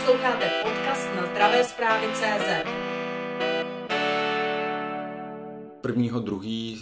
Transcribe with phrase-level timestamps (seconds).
[0.00, 2.68] Posloucháte podcast na zdravé zprávy CZ.
[5.88, 6.18] 1.
[6.20, 6.40] 2.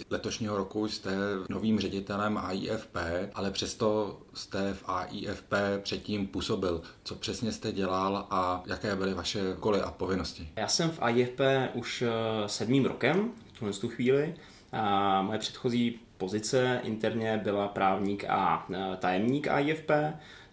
[0.09, 1.11] letošního roku jste
[1.49, 2.97] novým ředitelem AIFP,
[3.33, 6.81] ale přesto jste v AIFP předtím působil.
[7.03, 10.49] Co přesně jste dělal a jaké byly vaše koly a povinnosti?
[10.55, 11.39] Já jsem v AIFP
[11.73, 12.09] už eh,
[12.49, 14.35] sedmým rokem, v tuhle tu chvíli.
[14.71, 19.91] A moje předchozí pozice interně byla právník a eh, tajemník AIFP,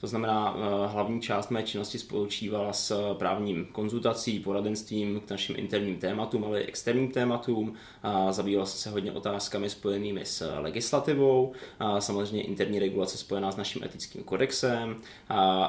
[0.00, 5.96] to znamená, eh, hlavní část mé činnosti spočívala s právním konzultací, poradenstvím k našim interním
[5.96, 7.74] tématům, ale i externím tématům.
[8.30, 11.52] Zabývala se hodně otázkami spojenými s legislativou,
[11.98, 14.96] samozřejmě interní regulace spojená s naším etickým kodexem,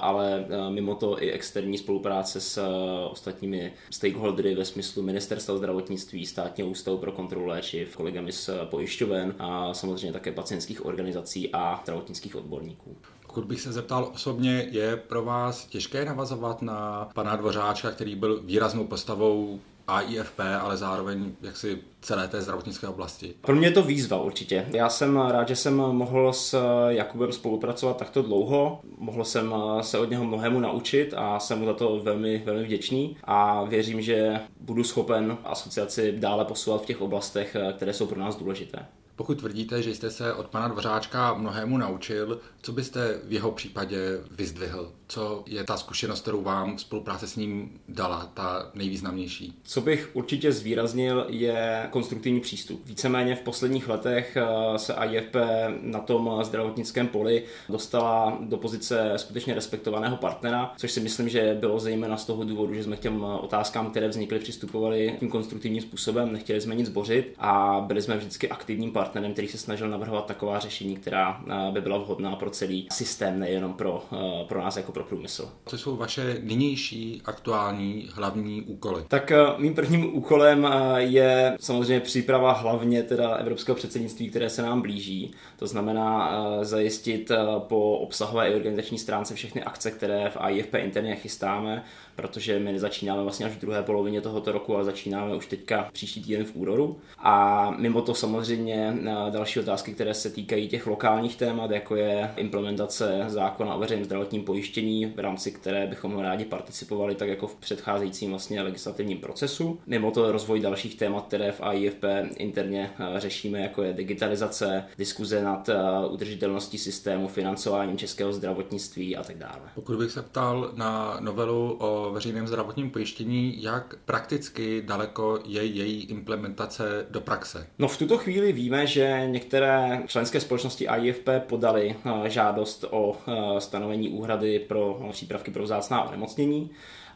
[0.02, 6.26] ale eh, mimo to i externí spolupráce s eh, ostatními stakeholdery ve smyslu Ministerstva zdravotnictví,
[6.26, 12.36] Státního ústavu pro kontrolu léčiv, kolegami z pojišťoven a samozřejmě také pacientských organizací a zdravotnických
[12.36, 12.98] odborníků.
[13.38, 18.42] Pokud bych se zeptal osobně, je pro vás těžké navazovat na pana Dvořáčka, který byl
[18.44, 23.34] výraznou postavou AIFP, ale zároveň jaksi celé té zdravotnické oblasti.
[23.42, 24.66] Pro mě je to výzva určitě.
[24.74, 28.80] Já jsem rád, že jsem mohl s Jakubem spolupracovat takto dlouho.
[28.98, 33.18] Mohl jsem se od něho mnohému naučit a jsem mu za to velmi, velmi vděčný
[33.24, 38.36] a věřím, že budu schopen asociaci dále posouvat v těch oblastech, které jsou pro nás
[38.36, 38.86] důležité.
[39.18, 44.20] Pokud tvrdíte, že jste se od pana Dvořáčka mnohému naučil, co byste v jeho případě
[44.32, 44.94] vyzdvihl?
[45.08, 49.60] Co je ta zkušenost, kterou vám spolupráce s ním dala, ta nejvýznamnější?
[49.64, 52.82] Co bych určitě zvýraznil, je konstruktivní přístup.
[52.86, 55.36] Víceméně v posledních letech eh, se IFP
[55.82, 61.80] na tom zdravotnickém poli dostala do pozice skutečně respektovaného partnera, což si myslím, že bylo
[61.80, 66.34] zejména z toho důvodu, že jsme k těm otázkám, které vznikly, přistupovali tím konstruktivním způsobem,
[66.34, 70.26] nechtěli jsme nic zbořit a byli jsme vždycky aktivním partnerem partnerem, který se snažil navrhovat
[70.26, 74.78] taková řešení, která eh, by byla vhodná pro celý systém, nejenom pro, eh, pro nás
[74.78, 75.52] jako pro průmysl.
[75.66, 79.04] Co jsou vaše nynější aktuální hlavní úkoly?
[79.08, 84.82] Tak eh, mým prvním úkolem je samozřejmě příprava hlavně teda evropského předsednictví, které se nám
[84.82, 85.32] blíží.
[85.60, 86.32] To znamená
[86.62, 91.84] zajistit po obsahové i organizační stránce všechny akce, které v AIFP interně chystáme,
[92.18, 96.24] protože my začínáme vlastně až v druhé polovině tohoto roku a začínáme už teďka příští
[96.24, 96.98] týden v úroru.
[97.18, 98.98] A mimo to samozřejmě
[99.30, 104.44] další otázky, které se týkají těch lokálních témat, jako je implementace zákona o veřejném zdravotním
[104.44, 109.80] pojištění, v rámci které bychom rádi participovali, tak jako v předcházejícím vlastně legislativním procesu.
[109.88, 112.04] Mimo to rozvoj dalších témat, které v AIFP
[112.38, 115.76] interně eh, řešíme, jako je digitalizace, diskuze nad eh,
[116.10, 119.62] udržitelností systému, financováním českého zdravotnictví a tak dále.
[119.76, 126.04] Pokud bych se ptal na novelu o veřejném zdravotním pojištění, jak prakticky daleko je její
[126.04, 127.68] implementace do praxe?
[127.80, 133.62] No v tuto chvíli víme, že některé členské společnosti AIFP podali eh, žádost o eh,
[133.62, 136.70] stanovení úhrady pro přípravky pro vzácná onemocnění.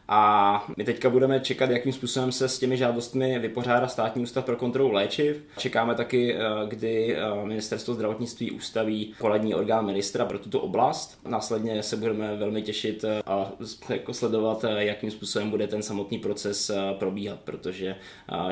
[0.08, 4.56] A my teďka budeme čekat, jakým způsobem se s těmi žádostmi vypořádá státní ústav pro
[4.56, 5.44] kontrolu léčiv.
[5.58, 11.18] Čekáme taky, eh, kdy eh, ministerstvo zdravotnictví ustaví poradní orgán ministra pro tuto oblast.
[11.28, 13.52] Následně se budeme velmi těšit eh, a
[13.88, 17.96] jako sledovat, jakým způsobem bude ten samotný proces probíhat, protože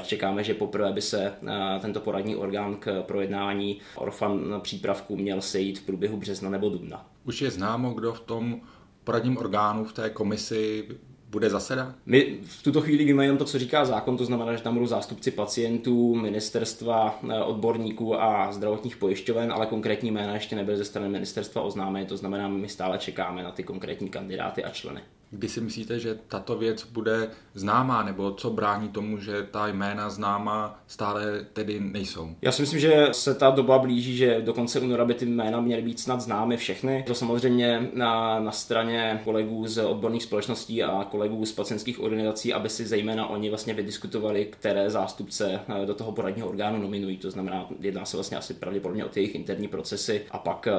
[0.03, 1.32] čekáme, že poprvé by se
[1.81, 7.06] tento poradní orgán k projednání orfan přípravku měl sejít v průběhu března nebo dubna.
[7.25, 8.61] Už je známo, kdo v tom
[9.05, 10.88] poradním orgánu, v té komisi
[11.30, 11.94] bude zasedat?
[12.06, 14.86] My v tuto chvíli víme jen to, co říká zákon, to znamená, že tam budou
[14.86, 21.08] zástupci pacientů, ministerstva, eh, odborníků a zdravotních pojišťoven, ale konkrétní jména ještě nebyly ze strany
[21.08, 25.00] ministerstva oznámeny, to znamená, my stále čekáme na ty konkrétní kandidáty a členy.
[25.32, 30.10] Kdy si myslíte, že tato věc bude známá, nebo co brání tomu, že ta jména
[30.10, 32.30] známa stále tedy nejsou?
[32.42, 35.60] Já si myslím, že se ta doba blíží, že do konce února by ty jména
[35.60, 37.04] měly být snad známy všechny.
[37.06, 42.69] To samozřejmě na, na straně kolegů z odborných společností a kolegů z pacientských organizací, aby
[42.69, 47.16] si zejména oni vlastně vydiskutovali, které zástupce eh, do toho poradního orgánu nominují.
[47.16, 50.72] To znamená, jedná se vlastně asi pravděpodobně o ty jejich interní procesy a pak eh,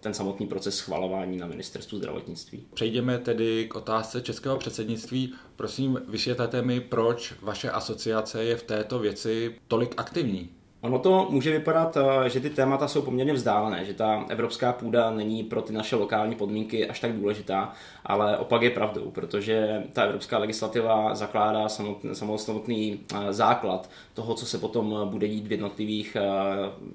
[0.00, 2.66] ten samotný proces schvalování na ministerstvu zdravotnictví.
[2.74, 5.32] Přejdeme tedy k otázce otázce českého předsednictví.
[5.56, 10.48] Prosím, vysvětlete mi, proč vaše asociace je v této věci tolik aktivní.
[10.80, 15.10] Ono to může vypadat, eh, že ty témata jsou poměrně vzdálené, že ta evropská půda
[15.10, 17.72] není pro ty naše lokální podmínky až tak důležitá,
[18.04, 21.68] ale opak je pravdou, protože ta evropská legislativa zakládá
[22.36, 26.22] samotný eh, základ toho, co se potom bude dít v jednotlivých eh,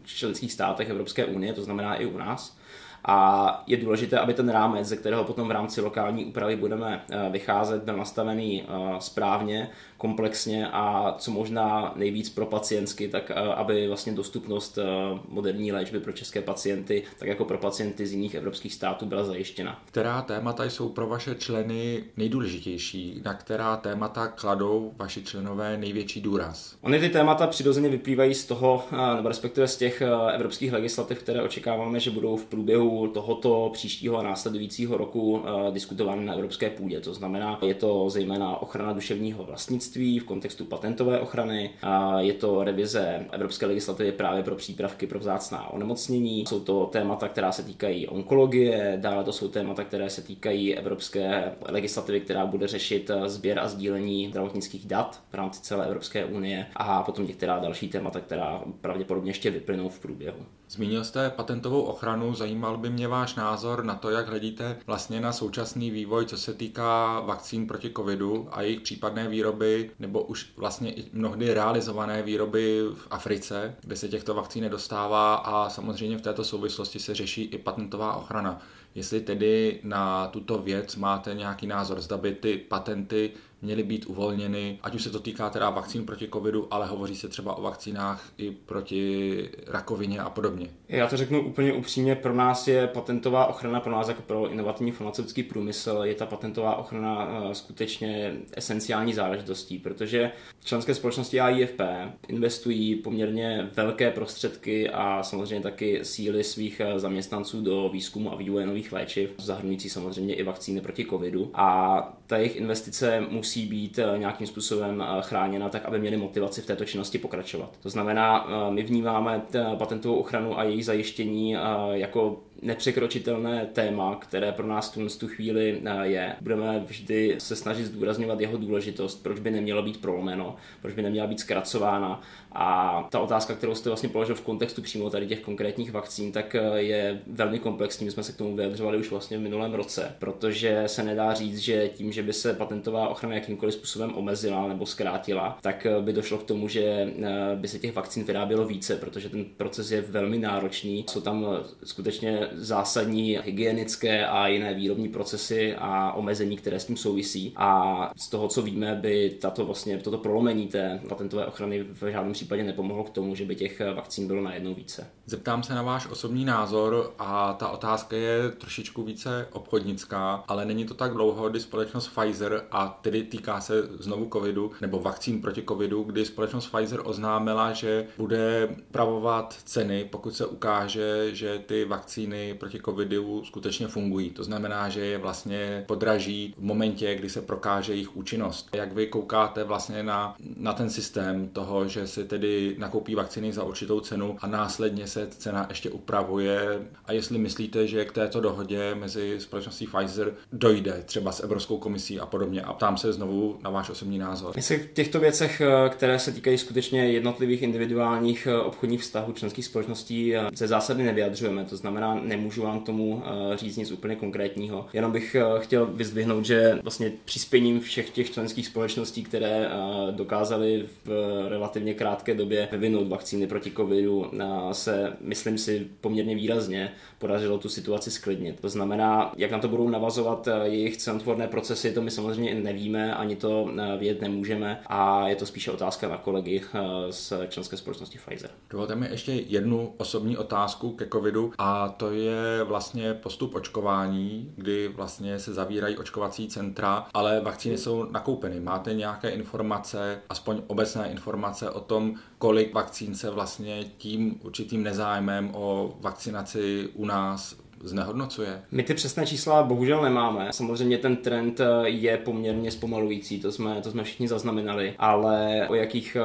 [0.04, 2.58] členských státech Evropské unie, to znamená i u nás.
[3.06, 7.84] A je důležité, aby ten rámec, ze kterého potom v rámci lokální úpravy budeme vycházet,
[7.84, 8.64] byl nastavený
[9.00, 14.80] správně, komplexně a co možná nejvíc pro pacientsky, tak aby vlastně dostupnost
[15.28, 19.82] moderní léčby pro české pacienty, tak jako pro pacienty z jiných evropských států byla zajištěna.
[19.86, 23.22] Která témata jsou pro vaše členy nejdůležitější?
[23.26, 26.76] Na která témata kladou vaši členové největší důraz?
[26.82, 28.84] Ony ty témata přirozeně vyplývají z toho,
[29.16, 30.04] nebo respektive z těch
[30.34, 36.34] evropských legislativ, které očekáváme, že budou v průběhu tohoto příštího a následujícího roku diskutovány na
[36.34, 37.02] evropské půdě.
[37.02, 41.70] To znamená, je to zejména ochrana duševního vlastnictví v kontextu patentové ochrany,
[42.18, 47.52] je to revize evropské legislativy právě pro přípravky pro vzácná onemocnění, jsou to témata, která
[47.52, 53.12] se týkají onkologie, dále to jsou témata, které se týkají evropské legislativy, která bude řešit
[53.26, 58.20] sběr a sdílení zdravotnických dat v rámci celé Evropské unie a potom některá další témata,
[58.20, 60.46] která pravděpodobně ještě vyplynou v průběhu.
[60.72, 65.34] Zmínil jste patentovou ochranu, zajímal by mě váš názor na to, jak hledíte vlastně na
[65.34, 70.94] současný vývoj, co se týká vakcín proti covidu a jejich případné výroby, nebo už vlastně
[70.94, 76.44] i mnohdy realizované výroby v Africe, kde se těchto vakcín nedostává a samozřejmě v této
[76.44, 78.62] souvislosti se řeší i patentová ochrana.
[78.96, 83.32] Jestli tedy na tuto věc máte nějaký názor, zda by ty patenty
[83.62, 87.28] měly být uvolněny, ať už se to týká teda vakcín proti covidu, ale hovoří se
[87.28, 90.68] třeba o vakcínách i proti rakovině a podobně.
[90.90, 94.92] Já to řeknu úplně upřímně, pro nás je patentová ochrana, pro nás jako pro inovativní
[94.92, 100.32] farmaceutický průmysl, je ta patentová ochrana eh, skutečně esenciální záležitostí, protože
[100.64, 101.82] členské společnosti AIFP
[102.28, 108.66] investují poměrně velké prostředky a samozřejmě taky síly svých eh, zaměstnanců do výzkumu a vývoje
[108.66, 111.52] nových léčiv, zahrnující samozřejmě i vakcíny proti covidu.
[111.54, 116.18] A ta jejich investice musí musí být eh, nějakým způsobem eh, chráněna tak, aby měli
[116.18, 117.78] motivaci v této činnosti pokračovat.
[117.84, 119.42] To znamená, eh, my vnímáme
[119.78, 121.56] patentovou ochranu a její zajištění
[121.92, 126.36] jako nepřekročitelné téma, které pro nás v tu chvíli je.
[126.42, 131.28] Budeme vždy se snažit zdůrazňovat jeho důležitost, proč by nemělo být prolomeno, proč by neměla
[131.28, 132.22] být zkracována.
[132.52, 136.56] A ta otázka, kterou jste vlastně položil v kontextu přímo tady těch konkrétních vakcín, tak
[136.76, 138.06] je velmi komplexní.
[138.06, 141.58] My jsme se k tomu vyjadřovali už vlastně v minulém roce, protože se nedá říct,
[141.58, 146.14] že tím, že by se patentová ochrana jakýmkoliv způsobem omezila nebo zkrátila, tak eh, by
[146.14, 150.02] došlo k tomu, že eh, by se těch vakcín vyrábělo více, protože ten proces je
[150.02, 151.06] velmi náročný.
[151.10, 156.98] Jsou tam eh, skutečně zásadní hygienické a jiné výrobní procesy a omezení, které s tím
[156.98, 157.54] souvisí.
[157.56, 162.34] A z toho, co víme, by tato vlastně, toto prolomení té patentové ochrany v žádném
[162.34, 165.08] případě nepomohlo k tomu, že by těch vakcín bylo najednou více.
[165.26, 170.86] Zeptám se na váš osobní názor a ta otázka je trošičku více obchodnická, ale není
[170.86, 175.64] to tak dlouho, kdy společnost Pfizer a tedy týká se znovu covidu nebo vakcín proti
[175.68, 182.54] covidu, kdy společnost Pfizer oznámila, že bude pravovat ceny, pokud se ukáže, že ty vakcíny
[182.54, 184.30] proti covidu skutečně fungují.
[184.30, 188.70] To znamená, že je vlastně podraží v momentě, kdy se prokáže jejich účinnost.
[188.74, 193.64] Jak vy koukáte vlastně na, na ten systém toho, že se tedy nakoupí vakcíny za
[193.64, 198.96] určitou cenu a následně se cena ještě upravuje a jestli myslíte, že k této dohodě
[198.96, 203.70] mezi společností Pfizer dojde třeba s Evropskou komisí a podobně a ptám se znovu na
[203.70, 204.62] váš osobní názor.
[204.62, 209.66] Se v těchto věcech, eh, které se týkají skutečně jednotlivých individuálních eh, obchodních vztahů členských
[209.66, 211.66] společností, eh, ze zásady nevyjadřujeme.
[211.66, 213.24] To znamená, nemůžu vám k tomu
[213.56, 214.86] říct nic úplně konkrétního.
[214.94, 219.70] Jenom bych chtěl vyzdvihnout, že vlastně přispěním všech těch členských společností, které
[220.12, 221.10] dokázaly v
[221.50, 224.32] relativně krátké době vyvinout vakcíny proti covidu,
[224.72, 228.60] se, myslím si, poměrně výrazně podařilo tu situaci sklidnit.
[228.60, 233.36] To znamená, jak na to budou navazovat jejich cenotvorné procesy, to my samozřejmě nevíme, ani
[233.36, 236.80] to eh, vědět nemůžeme a je to spíše otázka na kolegy eh,
[237.10, 238.50] z členské společnosti Pfizer.
[238.70, 244.88] Dovolte mi ještě jednu osobní otázku ke covidu a to je vlastně postup očkování, kdy
[244.88, 248.60] vlastně se zavírají očkovací centra, ale vakcíny jsou nakoupeny.
[248.60, 255.50] Máte nějaké informace, aspoň obecné informace o tom, kolik vakcín se vlastně tím určitým nezájmem
[255.54, 258.62] o vakcinaci u nás znehodnocuje?
[258.72, 260.48] My ty přesné čísla bohužel nemáme.
[260.52, 265.76] Samozřejmě ten trend eh, je poměrně zpomalující, to jsme, to jsme všichni zaznamenali, ale o
[265.76, 266.24] jakých eh,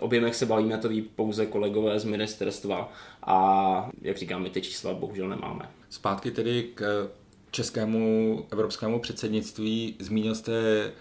[0.00, 2.92] objemech se bavíme, to ví pouze kolegové z ministerstva
[3.22, 5.68] a jak říkám, my ty čísla bohužel nemáme.
[5.90, 7.10] Zpátky tedy k
[7.50, 9.96] českému evropskému předsednictví.
[9.98, 10.52] Zmínil jste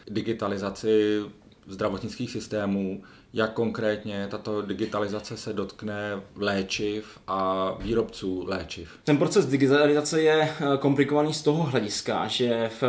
[0.07, 1.22] digitalizaci
[1.67, 3.03] zdravotnických systémů
[3.34, 9.00] jak konkrétně tato digitalizace se dotkne léčiv a výrobců léčiv.
[9.04, 12.84] Ten proces digitalizace je eh, komplikovaný z toho hlediska, že v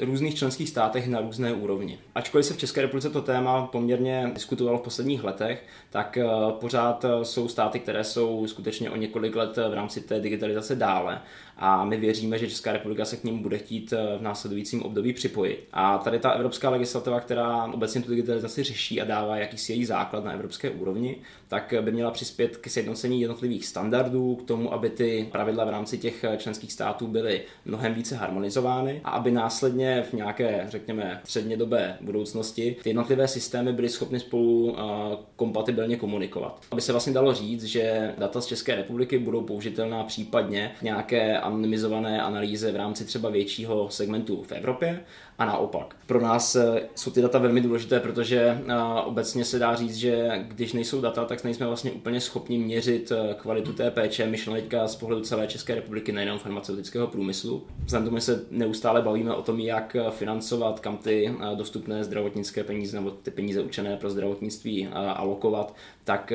[0.00, 1.98] eh, různých členských státech na různé úrovni.
[2.14, 6.26] Ačkoliv se v České republice to téma poměrně diskutovalo v posledních letech, tak eh,
[6.60, 11.20] pořád jsou státy, které jsou skutečně o několik let v rámci té digitalizace dále
[11.56, 15.68] a my věříme, že Česká republika se k ním bude chtít v následujícím období připojit.
[15.72, 20.24] A tady ta evropská legislativa, která obecně tu digitalizaci řeší a dává jakýsi její základ
[20.24, 21.16] na evropské úrovni,
[21.52, 25.98] tak by měla přispět k sjednocení jednotlivých standardů, k tomu, aby ty pravidla v rámci
[25.98, 32.76] těch členských států byly mnohem více harmonizovány a aby následně v nějaké, řekněme, střednědobé budoucnosti
[32.82, 34.76] ty jednotlivé systémy byly schopny spolu
[35.36, 36.60] kompatibilně komunikovat.
[36.70, 42.22] Aby se vlastně dalo říct, že data z České republiky budou použitelná případně nějaké anonymizované
[42.22, 45.00] analýze v rámci třeba většího segmentu v Evropě
[45.38, 45.96] a naopak.
[46.06, 50.30] Pro nás eh, jsou ty data velmi důležité, protože eh, obecně se dá říct, že
[50.48, 54.88] když nejsou data, tak nejsme vlastně úplně schopni měřit eh, kvalitu té péče, myšleno teďka
[54.88, 57.66] z pohledu celé České republiky, nejenom farmaceutického průmyslu.
[57.84, 63.10] Vzhledem tomu se neustále bavíme o tom, jak financovat, kam ty dostupné zdravotnické peníze nebo
[63.10, 66.32] ty peníze určené pro zdravotnictví alokovat, tak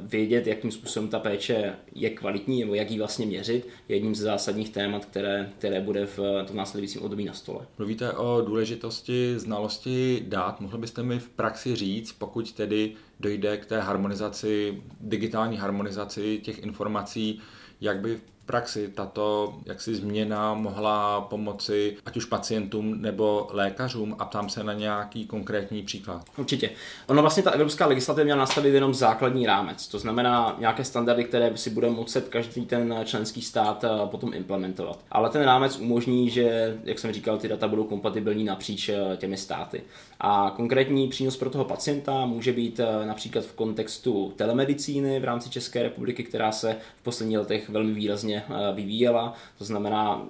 [0.00, 4.20] vědět, jakým způsobem ta péče je kvalitní nebo jak ji vlastně měřit, je jedním z
[4.20, 7.66] zásadních témat, které, které bude v tom následujícím období na stole.
[7.78, 10.60] Mluvíte o důležitosti znalosti dát.
[10.60, 16.62] Mohl byste mi v praxi říct, pokud tedy dojde k té harmonizaci, digitální harmonizaci těch
[16.62, 17.40] informací,
[17.80, 18.20] jak by
[18.50, 24.72] praxi tato jaksi změna mohla pomoci ať už pacientům nebo lékařům a ptám se na
[24.72, 26.24] nějaký konkrétní příklad.
[26.36, 26.70] Určitě.
[27.06, 31.56] Ono vlastně ta evropská legislativa měla nastavit jenom základní rámec, to znamená nějaké standardy, které
[31.56, 34.98] si bude muset každý ten členský stát eh, potom implementovat.
[35.10, 39.36] Ale ten rámec umožní, že, jak jsem říkal, ty data budou kompatibilní napříč eh, těmi
[39.36, 39.82] státy.
[40.20, 45.50] A konkrétní přínos pro toho pacienta může být eh, například v kontextu telemedicíny v rámci
[45.50, 49.34] České republiky, která se v posledních letech velmi výrazně Eh, vyvíjela.
[49.58, 50.26] To znamená,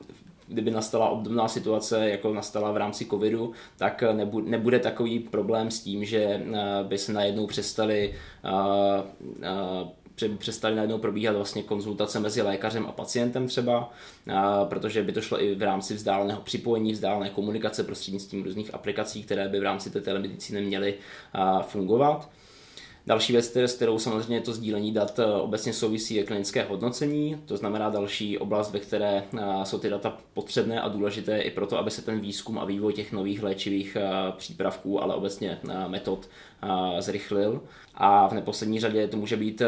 [0.49, 4.05] kdyby nastala obdobná situace, jako nastala v rámci covidu, tak
[4.45, 6.45] nebude takový problém s tím, že eh,
[6.83, 8.15] by se najednou přestali
[8.45, 10.01] eh,
[10.39, 13.91] přestali najednou probíhat vlastně konzultace mezi lékařem a pacientem třeba,
[14.69, 19.49] protože by to šlo i v rámci vzdáleného připojení, vzdálené komunikace prostřednictvím různých aplikací, které
[19.49, 20.95] by v rámci té telemedicíny měly
[21.63, 22.29] fungovat.
[23.07, 27.57] Další věc, s kterou samozřejmě to sdílení dat eh, obecně souvisí, je klinické hodnocení, to
[27.57, 31.91] znamená další oblast, ve které eh, jsou ty data potřebné a důležité i proto, aby
[31.91, 36.29] se ten výzkum a vývoj těch nových léčivých eh, přípravků, ale obecně metod
[36.99, 37.61] zrychlil.
[38.03, 39.63] A v neposlední řadě to může být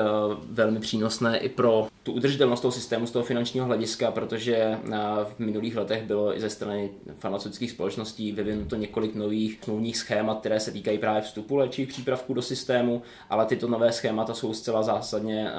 [0.44, 4.78] velmi přínosné i pro tu udržitelnost toho systému z toho finančního hlediska, protože
[5.24, 10.60] v minulých letech bylo i ze strany farmaceutických společností vyvinuto několik nových smluvních schémat, které
[10.60, 15.50] se týkají právě vstupu léčivých přípravků do systému, ale tyto nové schémata jsou zcela zásadně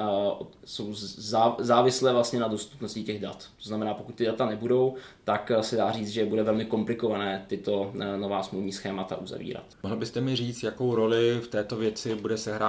[0.64, 0.94] jsou
[1.58, 3.36] závislé vlastně na dostupnosti těch dat.
[3.36, 7.92] To znamená, pokud ty data nebudou, tak se dá říct, že bude velmi komplikované tyto
[8.16, 9.64] nová smluvní schémata uzavírat.
[9.82, 12.63] Mohl byste mi říct, jakou roli v této věci bude sehrávat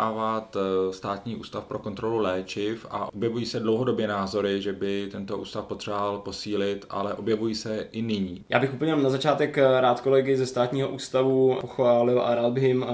[0.55, 5.65] e, státní ústav pro kontrolu léčiv a objevují se dlouhodobě názory, že by tento ústav
[5.65, 8.45] potřeboval posílit, ale objevují se i nyní.
[8.49, 12.85] Já bych úplně na začátek rád kolegy ze státního ústavu pochválil a rád bych jim,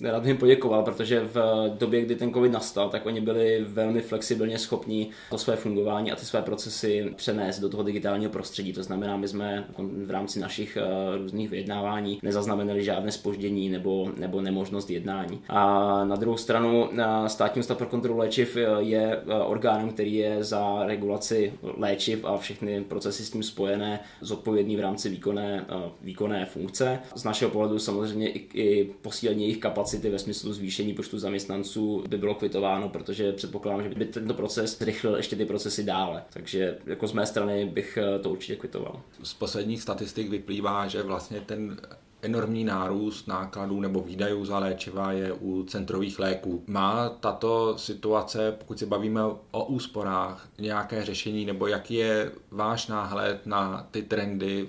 [0.00, 1.38] rád bych jim poděkoval, protože v
[1.78, 6.16] době, kdy ten covid nastal, tak oni byli velmi flexibilně schopní to své fungování a
[6.16, 8.72] ty své procesy přenést do toho digitálního prostředí.
[8.72, 9.64] To znamená, my jsme
[10.06, 10.78] v rámci našich
[11.22, 15.40] různých vyjednávání nezaznamenali žádné spoždění nebo, nebo nemožnost jednání.
[15.48, 16.88] A na druhou stranu
[17.26, 23.24] státní ústav pro kontrolu léčiv je orgánem, který je za regulaci léčiv a všechny procesy
[23.24, 26.98] s tím spojené zodpovědný v rámci výkonné, eh, výkonné funkce.
[27.14, 32.18] Z našeho pohledu samozřejmě i, i posílení jejich kapacity ve smyslu zvýšení počtu zaměstnanců by
[32.18, 36.22] bylo kvitováno, protože předpokládám, že by tento proces zrychlil ještě ty procesy dále.
[36.32, 39.00] Takže jako z mé strany bych eh, to určitě kvitoval.
[39.22, 41.76] Z posledních statistik vyplývá, že vlastně ten
[42.22, 46.64] enormní nárůst nákladů nebo výdajů za léčiva je u centrových léků.
[46.66, 53.46] Má tato situace, pokud se bavíme o úsporách, nějaké řešení nebo jaký je váš náhled
[53.46, 54.68] na ty trendy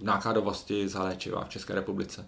[0.00, 2.26] nákladovosti za léčiva v České republice?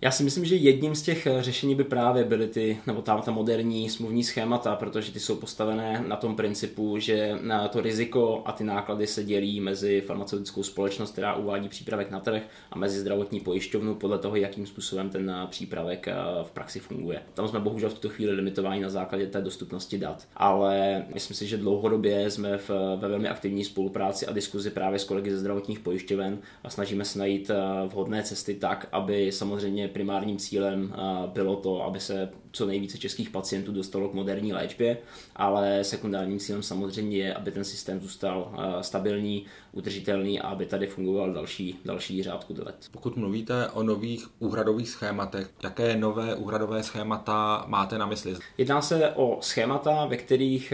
[0.00, 3.22] Já si myslím, že jedním z těch eh, řešení by právě byly ty, nebo tam
[3.22, 8.42] ta moderní smluvní schémata, protože ty jsou postavené na tom principu, že na to riziko
[8.44, 13.00] a ty náklady se dělí mezi farmaceutickou společnost, která uvádí přípravek na trh, a mezi
[13.00, 17.22] zdravotní pojišťovnu podle toho, jakým způsobem ten eh, přípravek eh, v praxi funguje.
[17.34, 21.46] Tam jsme bohužel v tuto chvíli limitováni na základě té dostupnosti dat, ale myslím si,
[21.46, 25.78] že dlouhodobě jsme v, ve velmi aktivní spolupráci a diskuzi právě s kolegy ze zdravotních
[25.78, 27.50] pojišťoven a snažíme se najít
[27.88, 30.94] vhodné cesty tak, aby samozřejmě primárním cílem
[31.26, 34.98] bylo to, aby se co nejvíce českých pacientů dostalo k moderní léčbě,
[35.36, 41.32] ale sekundárním cílem samozřejmě je, aby ten systém zůstal stabilní, udržitelný a aby tady fungoval
[41.32, 42.76] další, další řádku let.
[42.90, 48.34] Pokud mluvíte o nových úhradových schématech, jaké nové úhradové schémata máte na mysli?
[48.58, 50.72] Jedná se o schémata, ve kterých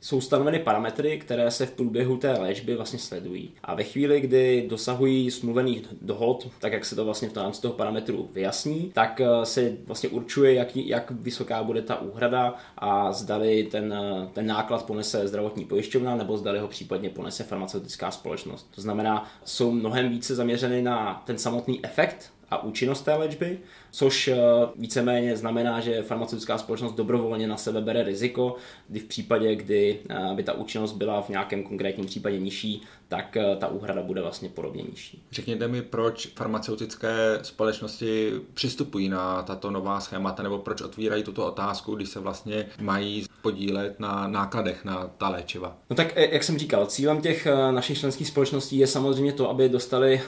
[0.00, 3.50] jsou stanoveny parametry, které se v průběhu té léčby vlastně sledují.
[3.62, 7.74] A ve chvíli, kdy dosahují smluvených dohod, tak jak se to vlastně v rámci toho
[7.74, 13.68] parametru vyjasní, tak eh, se vlastně určuje, jak, jak vysoká bude ta úhrada a zdali
[13.70, 18.68] ten, eh, ten náklad ponese zdravotní pojišťovna nebo zdali ho případně ponese farmaceutická společnost.
[18.74, 23.58] To znamená, jsou mnohem více zaměřeny na ten samotný efekt a účinnost té léčby,
[23.90, 24.36] což eh,
[24.76, 28.56] víceméně znamená, že farmaceutická společnost dobrovolně na sebe bere riziko,
[28.88, 33.36] kdy v případě, kdy eh, by ta účinnost byla v nějakém konkrétním případě nižší, tak
[33.36, 35.22] eh, ta úhrada bude vlastně podobně nižší.
[35.32, 41.94] Řekněte mi, proč farmaceutické společnosti přistupují na tato nová schémata, nebo proč otvírají tuto otázku,
[41.94, 45.76] když se vlastně mají podílet na nákladech na ta léčiva?
[45.90, 50.20] No tak, jak jsem říkal, cílem těch našich členských společností je samozřejmě to, aby dostali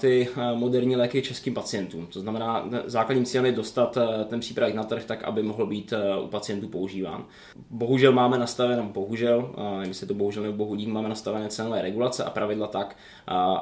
[0.00, 2.06] ty moderní léky českým pacientům.
[2.06, 5.92] To znamená, základním cílem je dostat eh, ten přípravek na trh tak, aby mohl být
[5.92, 7.24] eh, u pacientů používán.
[7.70, 12.30] Bohužel máme nastavené, bohužel, nevím, jestli to bohužel nebo bohudík, máme nastavené cenové regulace a
[12.30, 12.96] pravidla tak,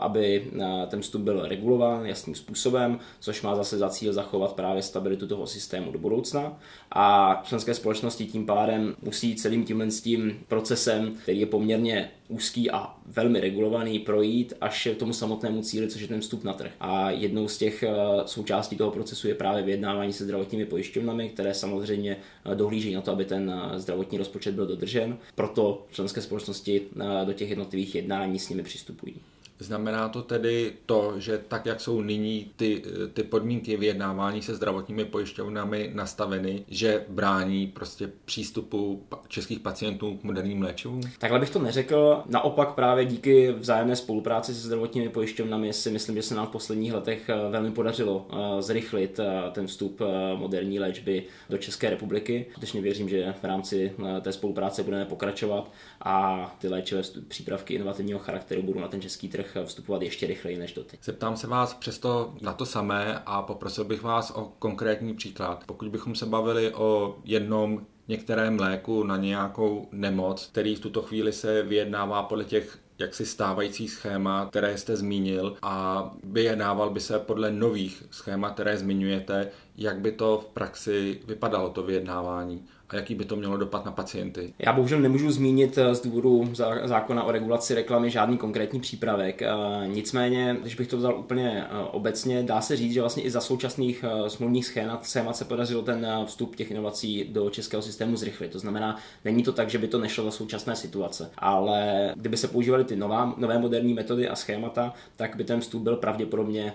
[0.01, 0.51] aby
[0.89, 5.47] ten vstup byl regulován jasným způsobem, což má zase za cíl zachovat právě stabilitu toho
[5.47, 6.59] systému do budoucna.
[6.93, 12.71] A členské společnosti tím pádem musí celým tímhle s tím procesem, který je poměrně úzký
[12.71, 16.73] a velmi regulovaný, projít až k tomu samotnému cíli, což je ten vstup na trh.
[16.81, 17.85] A jednou z těch
[18.27, 22.17] součástí toho procesu je právě vyjednávání se zdravotními pojišťovnami, které samozřejmě
[22.55, 25.19] dohlíží na to, aby ten zdravotní rozpočet byl dodržen.
[25.35, 26.83] Proto členské společnosti
[27.25, 29.15] do těch jednotlivých jednání s nimi přistupují.
[29.59, 32.83] Znamená to tedy to, že tak, jak jsou nyní ty,
[33.15, 40.63] ty podmínky vyjednávání se zdravotními pojišťovnami nastaveny, že brání prostě přístupu českých pacientů k moderním
[40.63, 41.01] léčivům?
[41.19, 42.23] Takhle bych to neřekl.
[42.27, 46.93] Naopak právě díky vzájemné spolupráci se zdravotními pojišťovnami si myslím, že se nám v posledních
[46.93, 50.01] letech eh, velmi podařilo eh, zrychlit eh, ten vstup
[50.37, 52.47] moderní léčby do České republiky.
[52.51, 58.63] Skutečně věřím, že v rámci té spolupráce budeme pokračovat a ty léčivé přípravky inovativního charakteru
[58.63, 60.99] budou na ten český trh trh vstupovat ještě rychleji než doty.
[61.03, 65.65] Zeptám se vás přesto na to samé a poprosil bych vás o konkrétní příklad.
[65.67, 71.33] Pokud bychom se bavili o jednom některém léku na nějakou nemoc, který v tuto chvíli
[71.33, 77.51] se vyjednává podle těch jaksi stávající schéma, které jste zmínil a vyjednával by se podle
[77.51, 83.25] nových schémat, které zmiňujete, jak by to v praxi vypadalo, to vyjednávání a jaký by
[83.25, 84.55] to mělo dopad na pacienty?
[84.59, 86.51] Já bohužel nemůžu zmínit eh, z důvodu
[86.85, 89.43] zákona o regulaci reklamy žádný konkrétní přípravek.
[89.43, 89.49] Eh,
[89.87, 93.41] nicméně, když bych to vzal úplně eh, obecně, dá se říct, že vlastně i za
[93.41, 98.53] současných smluvních schémat, schémat se podařilo ten vstup těch inovací do českého systému zrychlit.
[98.53, 102.49] To znamená, není to tak, že by to nešlo za současné situace, ale kdyby se
[102.49, 106.73] používaly ty nová, nové moderní metody a schémata, tak by ten vstup byl pravděpodobně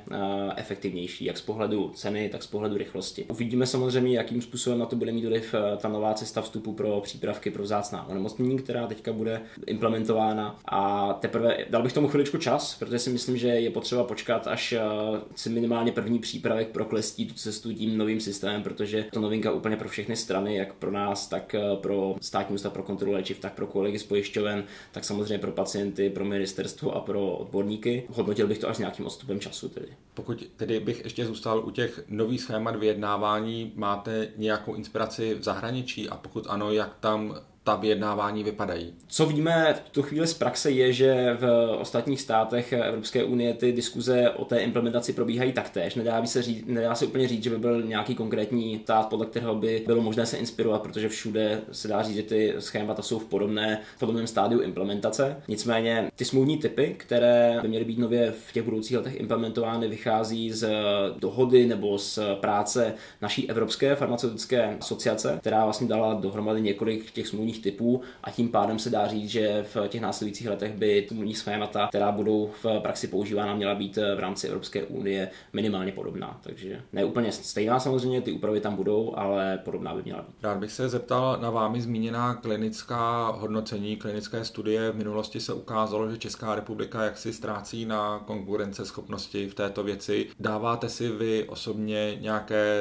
[0.55, 3.25] efektivnější, jak z pohledu ceny, tak z pohledu rychlosti.
[3.29, 7.51] Uvidíme samozřejmě, jakým způsobem na to bude mít vliv ta nová cesta vstupu pro přípravky
[7.51, 10.59] pro vzácná onemocnění, která teďka bude implementována.
[10.65, 14.73] A teprve dal bych tomu chviličku čas, protože si myslím, že je potřeba počkat, až
[14.73, 14.81] eh,
[15.35, 19.89] si minimálně první přípravek proklestí tu cestu tím novým systémem, protože to novinka úplně pro
[19.89, 23.67] všechny strany, jak pro nás, tak eh, pro státní ústav pro kontrolu léčiv, tak pro
[23.67, 28.03] kolegy z pojišťoven, tak samozřejmě pro pacienty, pro ministerstvo a pro odborníky.
[28.09, 29.87] Hodnotil bych to až nějakým odstupem času tedy.
[30.13, 35.90] Pokud tedy bych ještě zůstal u těch nových schémat vyjednávání, máte nějakou inspiraci v zahraničí?
[36.09, 38.93] A pokud ano, jak tam ta vyjednávání vypadají.
[39.07, 43.71] Co víme v tu chvíli z praxe je, že v ostatních státech Evropské unie ty
[43.71, 45.95] diskuze o té implementaci probíhají taktéž.
[45.95, 49.25] Nedá, by se, říct, nedá se úplně říct, že by byl nějaký konkrétní stát, podle
[49.25, 53.19] kterého by bylo možné se inspirovat, protože všude se dá říct, že ty schémata jsou
[53.19, 55.37] v podobné, v podobném stádiu implementace.
[55.47, 60.51] Nicméně ty smluvní typy, které by měly být nově v těch budoucích letech implementovány, vychází
[60.51, 60.69] z
[61.19, 67.50] dohody nebo z práce naší Evropské farmaceutické asociace, která vlastně dala dohromady několik těch smluvních
[67.51, 71.35] smluvních typů a tím pádem se dá říct, že v těch následujících letech by smluvní
[71.35, 76.39] schémata, která budou v praxi používána, měla být v rámci Evropské unie minimálně podobná.
[76.43, 80.35] Takže ne úplně stejná samozřejmě, ty úpravy tam budou, ale podobná by měla být.
[80.43, 84.91] Rád bych se zeptal na vámi zmíněná klinická hodnocení, klinické studie.
[84.91, 90.27] V minulosti se ukázalo, že Česká republika jaksi ztrácí na konkurenceschopnosti v této věci.
[90.39, 92.77] Dáváte si vy osobně nějaké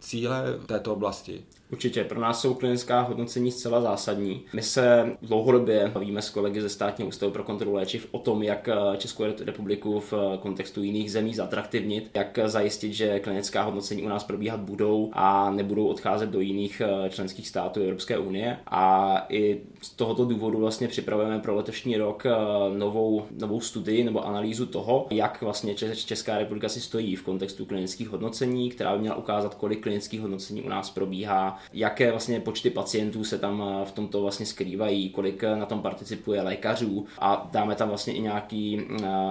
[0.00, 1.44] cíle v této oblasti?
[1.72, 4.42] Určitě, pro nás jsou klinická hodnocení zcela zásadní.
[4.52, 8.68] My se dlouhodobě bavíme s kolegy ze státního ústavu pro kontrolu léčiv o tom, jak
[8.96, 14.60] Českou republiku v kontextu jiných zemí zatraktivnit, jak zajistit, že klinická hodnocení u nás probíhat
[14.60, 18.58] budou a nebudou odcházet do jiných členských států Evropské unie.
[18.66, 22.24] A i z tohoto důvodu vlastně připravujeme pro letošní rok
[22.78, 28.08] novou, novou studii nebo analýzu toho, jak vlastně Česká republika si stojí v kontextu klinických
[28.08, 33.24] hodnocení, která by měla ukázat, kolik klinických hodnocení u nás probíhá, jaké vlastně počty pacientů
[33.24, 38.12] se tam v tomto vlastně skrývají, kolik na tom participuje lékařů a dáme tam vlastně
[38.12, 38.82] i nějaký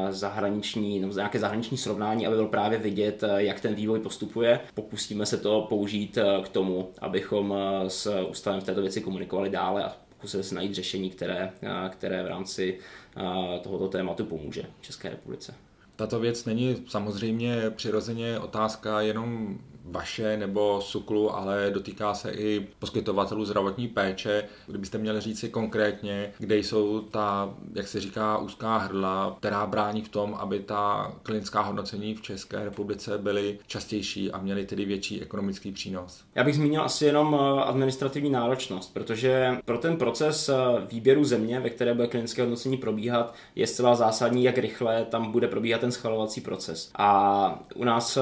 [0.09, 4.59] zahraniční, nebo nějaké zahraniční srovnání, aby byl právě vidět, jak ten vývoj postupuje.
[4.73, 7.55] Pokusíme se to použít k tomu, abychom
[7.87, 11.51] s ústavem v této věci komunikovali dále a pokusili se najít řešení, které,
[11.89, 12.79] které v rámci
[13.63, 15.53] tohoto tématu pomůže České republice.
[15.95, 23.45] Tato věc není samozřejmě přirozeně otázka jenom vaše nebo SUKLu, ale dotýká se i poskytovatelů
[23.45, 24.43] zdravotní péče.
[24.67, 30.01] Kdybyste měli říct si konkrétně, kde jsou ta, jak se říká, úzká hrdla, která brání
[30.01, 35.21] v tom, aby ta klinická hodnocení v České republice byly častější a měly tedy větší
[35.21, 36.23] ekonomický přínos?
[36.35, 40.55] Já bych zmínil asi jenom eh, administrativní náročnost, protože pro ten proces eh,
[40.91, 45.47] výběru země, ve které bude klinické hodnocení probíhat, je zcela zásadní, jak rychle tam bude
[45.47, 46.91] probíhat ten schvalovací proces.
[46.95, 48.21] A u nás eh,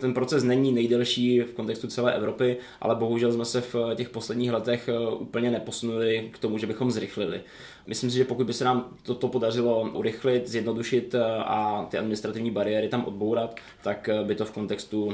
[0.00, 4.10] ten proces není nej nejdelší v kontextu celé Evropy, ale bohužel jsme se v těch
[4.10, 7.40] posledních letech eh, úplně neposunuli k tomu, že bychom zrychlili.
[7.86, 12.50] Myslím si, že pokud by se nám toto podařilo urychlit, zjednodušit eh, a ty administrativní
[12.50, 15.12] bariéry tam odbourat, tak eh, by to v kontextu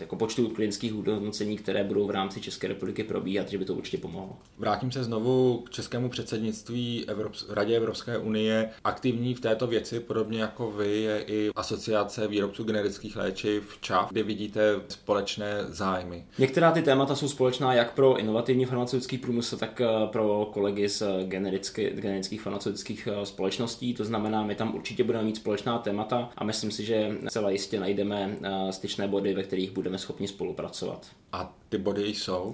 [0.00, 3.98] jako počtu klinických hodnocení, které budou v rámci České republiky probíhat, že by to určitě
[3.98, 4.36] pomohlo.
[4.58, 8.70] Vrátím se znovu k českému předsednictví Evrops- Radě Evropské unie.
[8.84, 14.22] Aktivní v této věci, podobně jako vy, je i Asociace výrobců generických léčiv ČAV, kde
[14.22, 16.24] vidíte společné zájmy.
[16.38, 21.02] Některá ty témata jsou společná jak pro inovativní farmaceutický průmysl, tak eh, pro kolegy z
[21.24, 23.94] generických farmaceutických eh, společností.
[23.94, 27.80] To znamená, my tam určitě budeme mít společná témata a myslím si, že celá jistě
[27.80, 31.06] najdeme eh, styčné body, ve kterých budeme schopni spolupracovat.
[31.32, 32.52] A ty body jsou?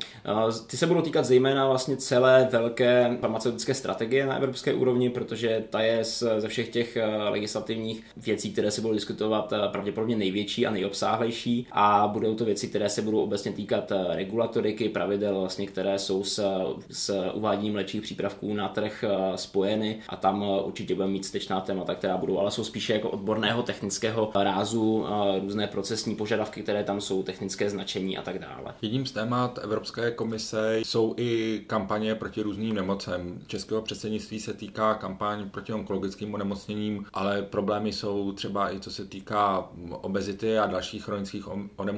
[0.67, 5.81] Ty se budou týkat zejména vlastně celé velké farmaceutické strategie na evropské úrovni, protože ta
[5.81, 6.05] je
[6.39, 12.35] ze všech těch legislativních věcí, které se budou diskutovat, pravděpodobně největší a nejobsáhlejší a budou
[12.35, 17.31] to věci, které se budou obecně týkat eh, regulatoriky, pravidel, vlastně, které jsou s, s
[17.35, 21.94] uváděním léčivých přípravků na trh eh, spojeny a tam eh, určitě budeme mít stečná témata,
[21.94, 25.07] která budou, ale jsou spíše jako odborného technického rázu,
[25.40, 28.75] různé procesní požadavky, které tam jsou, technické značení a tak dále.
[28.83, 33.40] Jedním z témat Evropské komise jsou i kampaně proti různým nemocem.
[33.47, 39.05] Českého předsednictví se týká kampaň proti onkologickým onemocněním, ale problémy jsou třeba i co se
[39.05, 39.68] týká
[40.01, 41.98] obezity a dalších chronických onemocnění.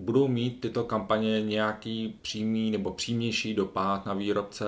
[0.00, 4.64] Budou mít tyto kampaně nějaký přímý nebo přímější dopad na výrobce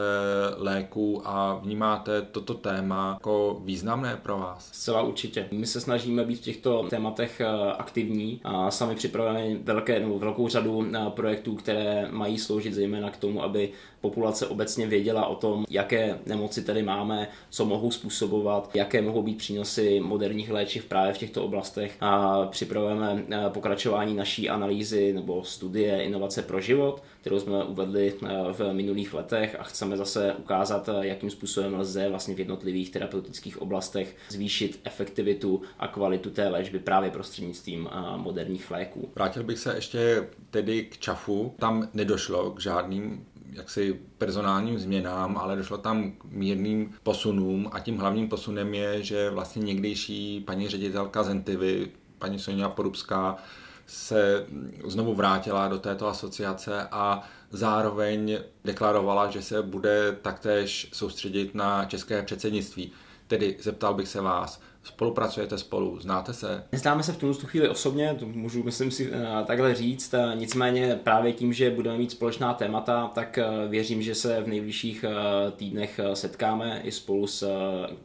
[0.57, 4.69] léků a vnímáte toto téma jako významné pro vás?
[4.73, 5.49] Zcela určitě.
[5.51, 10.49] My se snažíme být v těchto tématech eh, aktivní a sami připravujeme velké, nebo velkou
[10.49, 15.65] řadu eh, projektů, které mají sloužit zejména k tomu, aby populace obecně věděla o tom,
[15.71, 21.19] jaké nemoci tady máme, co mohou způsobovat, jaké mohou být přínosy moderních léčiv právě v
[21.19, 21.97] těchto oblastech.
[22.01, 28.29] A připravujeme eh, pokračování naší analýzy nebo studie Inovace pro život, kterou jsme uvedli eh,
[28.53, 33.63] v minulých letech a chceme zase ukázat, eh, jakým způsobem lze vlastně v jednotlivých terapeutických
[33.63, 39.11] oblastech zvýšit efektivitu a kvalitu té léčby právě prostřednictvím moderních léků.
[39.15, 41.55] Vrátil bych se ještě tedy k ČAFu.
[41.59, 47.99] Tam nedošlo k žádným jaksi personálním změnám, ale došlo tam k mírným posunům a tím
[47.99, 53.37] hlavním posunem je, že vlastně někdejší paní ředitelka Zentivy, paní Sonja Porubská,
[53.87, 54.47] se
[54.87, 62.23] znovu vrátila do této asociace a zároveň deklarovala, že se bude taktéž soustředit na české
[62.23, 62.93] předsednictví.
[63.27, 66.65] Tedy zeptal bych se vás, Spolupracujete spolu, znáte se?
[66.73, 71.01] Neznáme se v tuhle chvíli osobně, to můžu myslím si eh, takhle říct, eh, nicméně
[71.05, 75.05] právě tím, že budeme mít společná témata, tak eh, věřím, že se v nejbližších
[75.57, 77.49] týdnech setkáme i spolu s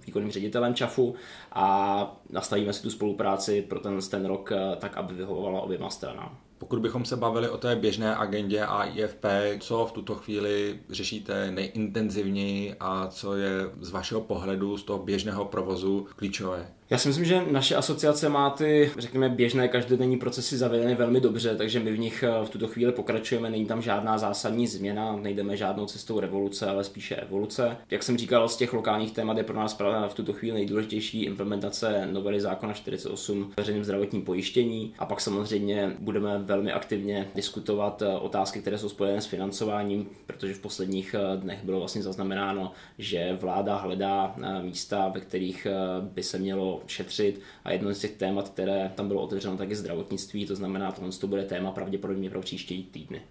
[0.06, 1.16] výkonným ředitelem ČAFu
[1.52, 6.38] a nastavíme si tu spolupráci pro ten, ten rok tak, aby vyhovovala oběma stranám.
[6.58, 9.26] Pokud bychom se bavili o té běžné agendě AIFP,
[9.60, 15.46] co v tuto chvíli řešíte nejintenzivněji a co je z vašeho pohledu z toho běžného
[15.46, 16.68] provozu klíčové?
[16.90, 21.56] Já si myslím, že naše asociace má ty, řekněme, běžné každodenní procesy zavedeny velmi dobře,
[21.56, 25.58] takže my v nich eh, v tuto chvíli pokračujeme, není tam žádná zásadní změna, nejdeme
[25.58, 27.78] žádnou cestou revoluce, ale spíše evoluce.
[27.92, 32.08] Jak jsem říkal, z těch lokálních témat je pro nás v tuto chvíli nejdůležitější implementace
[32.12, 38.62] novely zákona 48 veřejným zdravotním pojištění a pak samozřejmě budeme velmi aktivně diskutovat eh, otázky,
[38.62, 43.76] které jsou spojené s financováním, protože v posledních eh, dnech bylo vlastně zaznamenáno, že vláda
[43.76, 45.68] hledá místa, ve kterých
[46.02, 46.40] by se
[46.88, 50.92] šetřit a jedno z těch témat, které tam bylo otevřeno, tak je zdravotnictví, to znamená,
[50.92, 53.22] tohle to bude téma pravděpodobně pro příští týdny.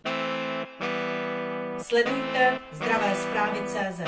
[1.78, 4.00] Sledujte zdravé zprávy CZ.